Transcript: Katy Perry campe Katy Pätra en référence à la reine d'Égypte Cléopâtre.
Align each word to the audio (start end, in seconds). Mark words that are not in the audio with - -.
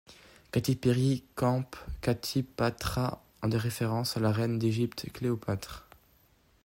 Katy 0.51 0.77
Perry 0.77 1.23
campe 1.35 1.75
Katy 2.01 2.41
Pätra 2.41 3.21
en 3.43 3.49
référence 3.51 4.17
à 4.17 4.19
la 4.19 4.31
reine 4.31 4.57
d'Égypte 4.57 5.05
Cléopâtre. 5.13 5.87